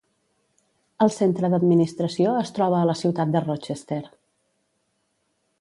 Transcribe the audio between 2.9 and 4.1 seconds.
la ciutat de Rochester.